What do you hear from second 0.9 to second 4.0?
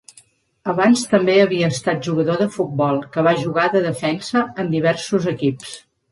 també havia estat jugador de futbol, que va jugar de